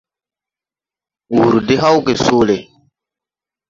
Wùr 1.35 1.55
de 1.67 1.75
hàw 1.81 1.97
gè 2.05 2.13
soole. 2.25 2.57